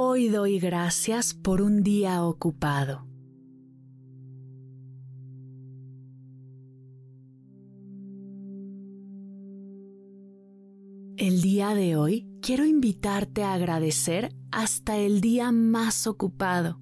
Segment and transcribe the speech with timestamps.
[0.00, 3.04] Hoy doy gracias por un día ocupado.
[11.16, 16.80] El día de hoy quiero invitarte a agradecer hasta el día más ocupado.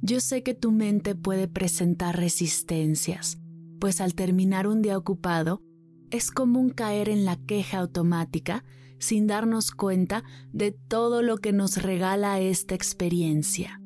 [0.00, 3.42] Yo sé que tu mente puede presentar resistencias,
[3.78, 5.62] pues al terminar un día ocupado
[6.10, 8.64] es común caer en la queja automática
[9.02, 10.22] sin darnos cuenta
[10.52, 13.80] de todo lo que nos regala esta experiencia.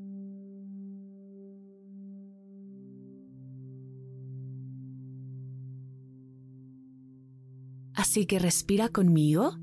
[7.95, 9.57] Así que respira conmigo.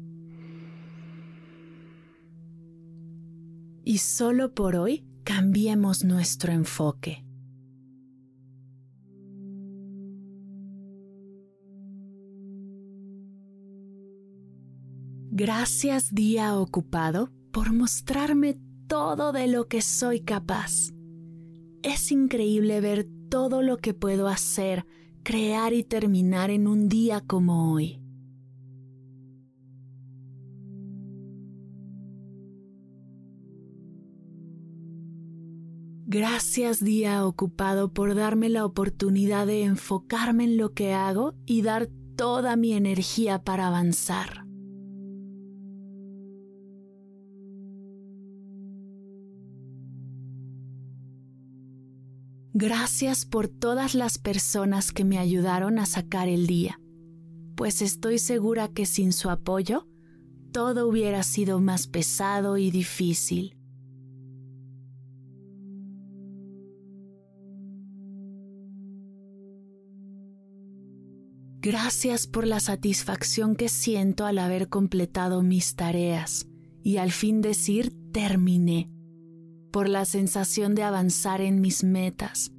[3.85, 7.23] Y solo por hoy cambiemos nuestro enfoque.
[15.35, 20.91] Gracias día ocupado por mostrarme todo de lo que soy capaz.
[21.81, 24.85] Es increíble ver todo lo que puedo hacer,
[25.23, 27.99] crear y terminar en un día como hoy.
[36.05, 41.89] Gracias día ocupado por darme la oportunidad de enfocarme en lo que hago y dar
[42.15, 44.42] toda mi energía para avanzar.
[52.55, 56.79] Gracias por todas las personas que me ayudaron a sacar el día,
[57.55, 59.87] pues estoy segura que sin su apoyo
[60.51, 63.57] todo hubiera sido más pesado y difícil.
[71.59, 76.45] Gracias por la satisfacción que siento al haber completado mis tareas
[76.83, 78.92] y al fin decir terminé
[79.73, 82.51] por la sensación de avanzar en mis metas,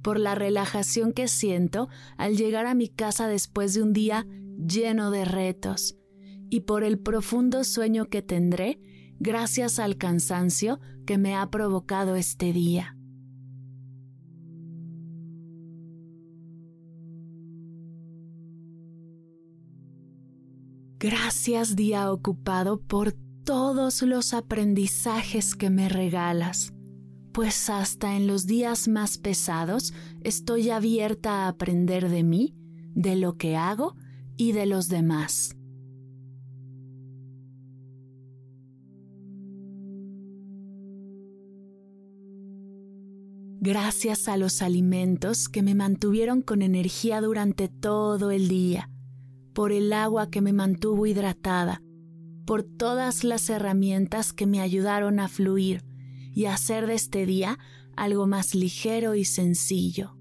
[0.00, 5.10] por la relajación que siento al llegar a mi casa después de un día lleno
[5.10, 5.98] de retos
[6.48, 8.80] y por el profundo sueño que tendré
[9.18, 12.96] gracias al cansancio que me ha provocado este día.
[20.98, 23.12] Gracias día ocupado por
[23.46, 26.74] todos los aprendizajes que me regalas,
[27.32, 32.56] pues hasta en los días más pesados estoy abierta a aprender de mí,
[32.94, 33.94] de lo que hago
[34.36, 35.56] y de los demás.
[43.60, 48.90] Gracias a los alimentos que me mantuvieron con energía durante todo el día,
[49.54, 51.80] por el agua que me mantuvo hidratada,
[52.46, 55.84] por todas las herramientas que me ayudaron a fluir
[56.32, 57.58] y hacer de este día
[57.96, 60.16] algo más ligero y sencillo.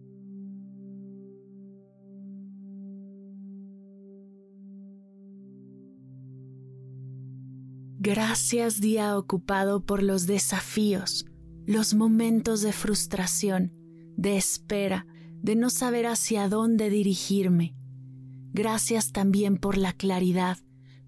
[8.00, 11.25] Gracias día ocupado por los desafíos,
[11.66, 13.74] los momentos de frustración,
[14.16, 15.08] de espera,
[15.41, 17.75] de no saber hacia dónde dirigirme.
[18.53, 20.59] Gracias también por la claridad,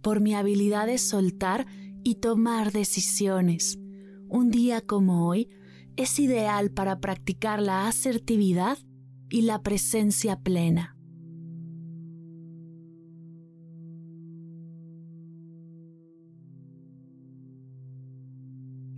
[0.07, 1.68] por mi habilidad de soltar
[2.01, 3.78] y tomar decisiones.
[4.29, 5.50] Un día como hoy
[5.97, 8.78] es ideal para practicar la asertividad
[9.30, 10.95] y la presencia plena.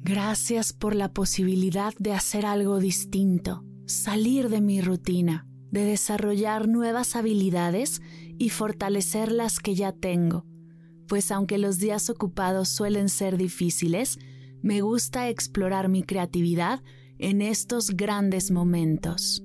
[0.03, 7.15] Gracias por la posibilidad de hacer algo distinto, salir de mi rutina, de desarrollar nuevas
[7.15, 7.99] habilidades
[8.37, 10.45] y fortalecer las que ya tengo
[11.09, 14.19] pues aunque los días ocupados suelen ser difíciles,
[14.61, 16.81] me gusta explorar mi creatividad
[17.17, 19.43] en estos grandes momentos.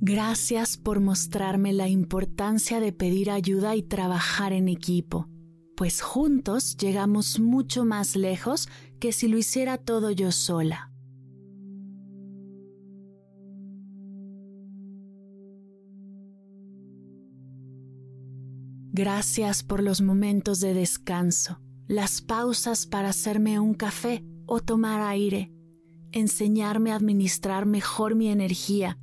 [0.00, 5.30] Gracias por mostrarme la importancia de pedir ayuda y trabajar en equipo,
[5.74, 8.68] pues juntos llegamos mucho más lejos
[9.00, 10.93] que si lo hiciera todo yo sola.
[18.96, 21.58] Gracias por los momentos de descanso,
[21.88, 25.52] las pausas para hacerme un café o tomar aire,
[26.12, 28.96] enseñarme a administrar mejor mi energía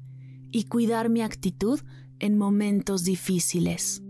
[0.50, 1.82] y cuidar mi actitud
[2.20, 4.02] en momentos difíciles.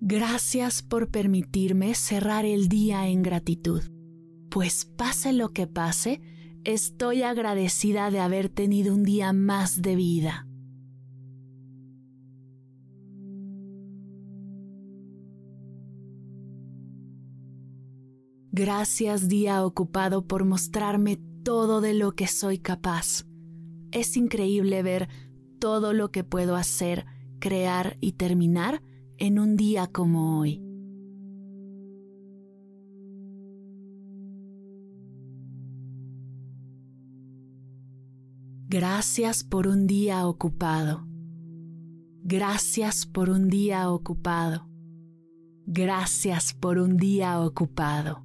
[0.00, 3.82] Gracias por permitirme cerrar el día en gratitud,
[4.50, 6.20] pues pase lo que pase,
[6.64, 10.46] estoy agradecida de haber tenido un día más de vida.
[18.54, 23.24] Gracias día ocupado por mostrarme todo de lo que soy capaz.
[23.92, 25.08] Es increíble ver
[25.58, 27.06] todo lo que puedo hacer,
[27.38, 28.82] crear y terminar
[29.16, 30.71] en un día como hoy.
[38.72, 41.06] Gracias por un día ocupado.
[42.22, 44.66] Gracias por un día ocupado.
[45.66, 48.24] Gracias por un día ocupado.